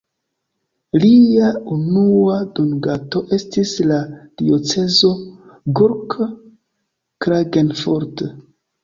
[1.01, 3.99] Lia unua dunganto estis la
[4.43, 5.13] diocezo
[5.81, 8.25] Gurk-Klagenfurt.